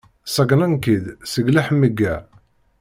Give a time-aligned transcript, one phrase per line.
[0.35, 2.15] Ṣeggnen-k-id s leḥmegga.